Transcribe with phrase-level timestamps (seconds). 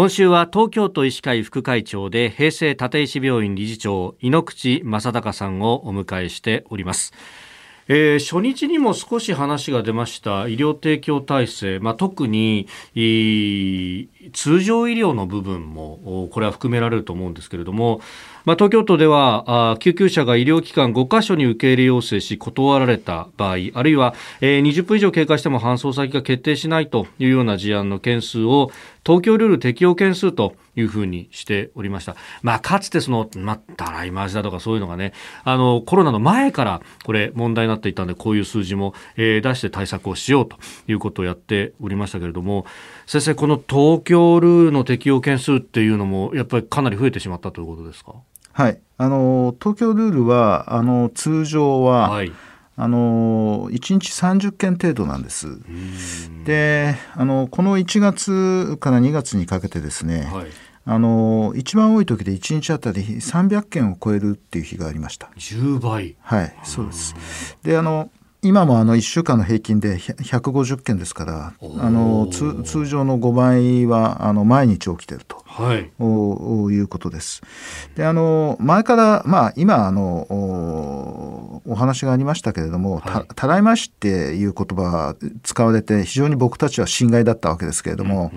[0.00, 7.12] 今週は東京都医師会副会長で平成立石病院理事長井ノ口正孝さんをお迎えしております。
[7.86, 12.66] えー、初日にも少し話が出ました医療提供体制、まあ、特に
[14.32, 18.00] 通常医療の部分もこれは含められると思うんですけれども、
[18.44, 28.70] まあ、東京都では救急車が医療機関5カ所に受け入れ要請し断られた場合あるいは、え、20分以上経過しても搬送先が決定しないというような事案の件数を
[29.04, 32.16] 東京ルール適用件数というふうにしておりました。
[32.42, 35.12] まあ、かつてその、まあ、たらい回しだとかそういうのがね、
[35.44, 42.66] あの、コロナの前からこれ問題になっていたんで、こういう数字も、え、出して対策をしようということをやっておりましたけれども、
[43.06, 48.14] 先生、この東京ルールの適用件数っていうのも、やっぱりかなり増えてしまったということですか？
[48.52, 48.80] はい。
[48.96, 52.32] あの、東京ルールは、あの、通常は、はい
[52.76, 55.58] あの1日30件程度なんです。
[56.46, 60.46] であのこの1月から2月にかけてですね、はい、
[60.86, 65.30] あの一番多い時で1日あたり300件を超えるっていう日がありました。
[65.36, 67.58] 10倍はいそうです。
[67.62, 68.10] であの
[68.42, 77.42] 今もあの1週間の平均で150件ですからあの通常の5倍はあの毎日起きてると、はい、おいうことです。
[77.96, 88.32] であの前から、まあ、今あのおお話がありましたけれども、はい、たたらいましっていう言葉が使われて非常に僕たちは心外だったわけですけれども、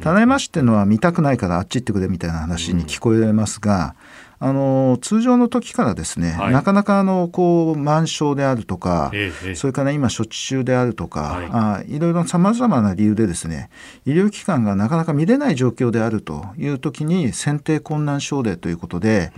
[0.00, 13.70] たらいましっていうのは見たくないからあっち行ってくれみたいな話に聞こえますが、うんあの通常の時からですね、はい、なかなかあのこう満床であるとか、ええ、それから今処置中であるとか、はい、あいろいろさまざまな理由でですね
[14.04, 19.32] 医療機関がなかなか見れない状況であるという時に選定困難症例ということで、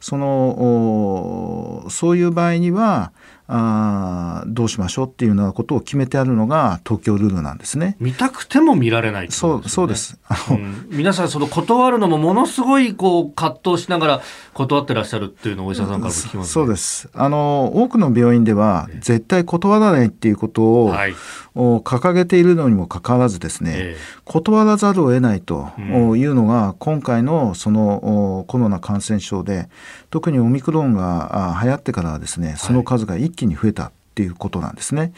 [0.00, 3.12] そのそういう場合には
[3.50, 7.96] あどうしましょうっていうようなことを決めてあるのが東京ルールなんですね。
[7.98, 10.18] 見たくても見られない、ね、そうそうです。
[10.50, 17.08] うん、皆さんその断るのもものすごいこう葛藤しながら断ってらっしゃるっていうのをお医者さんから聞きます、ね、そうです。
[17.14, 21.14] あの多くの病院では絶対断らないっていうことを、はい、
[21.54, 29.68] 掲げているのにもかかわらずですね、えー、断らざるを得ないというのが今回のそのコロナ感染症で
[30.10, 35.00] 特にオミクロンが流行ってからはですねその数が一気に増えたっていうことなんですね。
[35.00, 35.12] はい、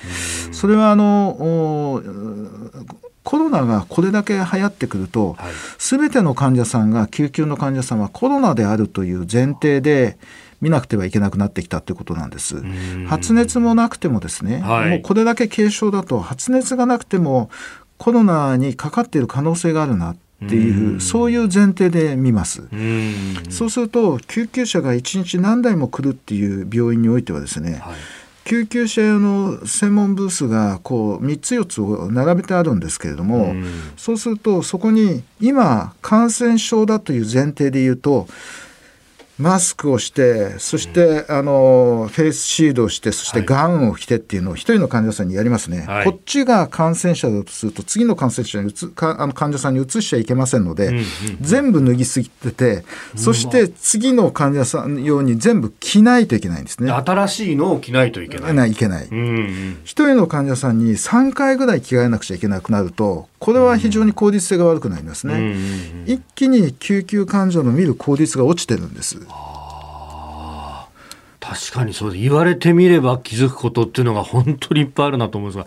[0.52, 2.02] それはあの
[3.22, 10.18] コロナがこれだけ流行ってくると、はい、全ての患者さんが救急の患者さんはコロナであるという前提で
[10.60, 12.62] 見なくてはいけなくなってきたということなんです。
[13.06, 17.50] 発熱もなくてもですね、はい、もうこれだけ軽症だと発熱がなくても
[17.98, 22.62] コロナにかかっている可能性があるなっていう、そういう前提で見ます。
[23.50, 27.94] そうすると救急車が1日何台も来るっていう病院においてはですね、はい。
[28.44, 33.54] 救急車用の専門ブースがこう3つ4つを並べてあるんですけれども、
[33.96, 38.26] そうするとそこに今感染症だという前提で言うと
[39.40, 51.06] マスクをしてそして、あのフェイスシールドをしてそしてガウンを着てっていうのを一人の患者さんにやりますね、はい、こっちが感染者だとすると次の感染者につかあの患者さんに移しちゃいけませんので、うんうんうん、
[51.40, 52.84] 全部脱ぎすぎてて
[53.16, 56.90] そして次の患者さん用に全部着ないといけないんですね。
[56.90, 58.70] 新しいのを着ないといけない。
[58.70, 69.18] いけない、うんうん、一人の患者さんに3回ぐらい着替えなくちゃいけなくなるとこれは非常に効率性が悪くなりますね、うんうんうん、一気に救急患者の見る効率が落ちてるんです
[71.50, 75.66] 確かにそう言われてみれば気づくことっていうのが本当にいっぱいあるなと思うんですが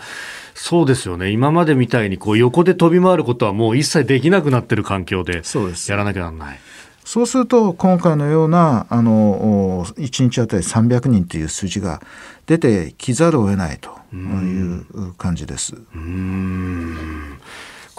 [0.54, 5.42] そうですよね今までみたいにこう横で飛び回ることはもう一切できなくなってる環境で
[5.90, 6.60] やらなきゃならない。
[7.04, 12.02] そうすると今回のようなあの1日あたり300人という数字が
[12.46, 15.76] 出てきざるを得ないという感じです。
[15.94, 17.38] うん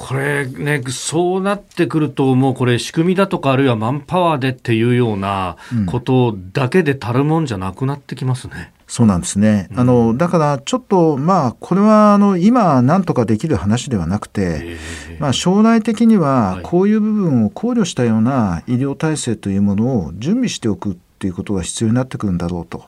[0.07, 5.57] これね、そうなってくると、もうこれ、仕組みだとか、あるいはマンパワーでっていうような
[5.87, 8.75] ことだけで足るもんじゃなくなってきますね。
[8.87, 9.71] そうなんですね。
[9.75, 14.77] あの、だからちょっと、まあ、これは、あの、今、なんとかできる話ではなくて、
[15.19, 22.85] まあ、将来的には、こういう部分を考慮したような医療体制というものを準備しておくっていうことが必要になってくるんだろうと。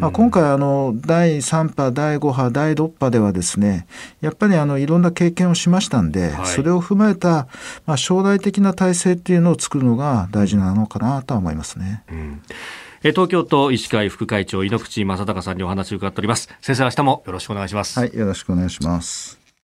[0.00, 3.86] まあ、今回あの第3波第5波第6波ではですね
[4.20, 7.46] やっぱりあのいろんな経験をしましたんで、はい、それを踏まえた、
[7.86, 12.02] まあ、将来的な体制っていうのを作るのが大事なのかなとは思いますね。
[12.10, 12.42] うん。
[13.02, 16.48] 東京都医師会副会長井ノ口正孝さんにお話を伺っております。
[16.60, 17.96] 先生明日もよろしくお願いします。
[18.00, 19.37] はいよろしくお願いします